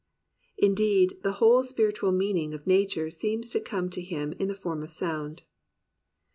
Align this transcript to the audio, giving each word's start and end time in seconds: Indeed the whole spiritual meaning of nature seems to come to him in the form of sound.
Indeed 0.57 1.19
the 1.21 1.33
whole 1.33 1.61
spiritual 1.63 2.11
meaning 2.11 2.55
of 2.55 2.65
nature 2.65 3.11
seems 3.11 3.51
to 3.51 3.59
come 3.59 3.87
to 3.91 4.01
him 4.01 4.33
in 4.39 4.47
the 4.47 4.55
form 4.55 4.81
of 4.81 4.89
sound. 4.91 5.43